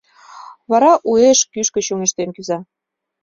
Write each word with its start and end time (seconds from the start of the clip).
Вара 0.69 0.91
уэш 1.09 1.39
кӱшкӧ 1.53 1.79
чоҥештен 1.87 2.29
кӱза. 2.35 2.57